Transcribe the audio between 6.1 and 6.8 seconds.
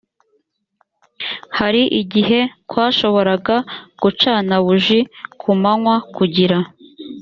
kugira